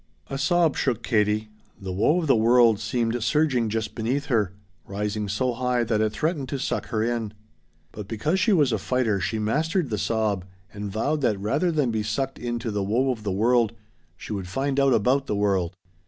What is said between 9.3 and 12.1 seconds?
mastered the sob and vowed that rather than be